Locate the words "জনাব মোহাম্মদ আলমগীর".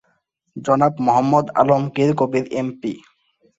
0.55-2.11